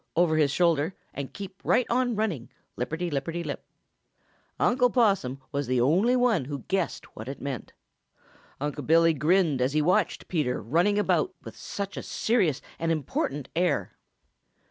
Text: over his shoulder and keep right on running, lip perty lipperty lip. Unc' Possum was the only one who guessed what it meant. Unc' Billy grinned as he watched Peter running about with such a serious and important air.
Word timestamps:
over 0.15 0.35
his 0.35 0.49
shoulder 0.49 0.95
and 1.13 1.31
keep 1.31 1.61
right 1.63 1.85
on 1.87 2.15
running, 2.15 2.49
lip 2.75 2.89
perty 2.89 3.11
lipperty 3.11 3.45
lip. 3.45 3.63
Unc' 4.59 4.91
Possum 4.91 5.39
was 5.51 5.67
the 5.67 5.79
only 5.79 6.15
one 6.15 6.45
who 6.45 6.63
guessed 6.67 7.15
what 7.15 7.27
it 7.29 7.39
meant. 7.39 7.71
Unc' 8.59 8.87
Billy 8.87 9.13
grinned 9.13 9.61
as 9.61 9.73
he 9.73 9.79
watched 9.83 10.27
Peter 10.27 10.59
running 10.59 10.97
about 10.97 11.35
with 11.43 11.55
such 11.55 11.97
a 11.97 12.01
serious 12.01 12.63
and 12.79 12.91
important 12.91 13.47
air. 13.55 13.95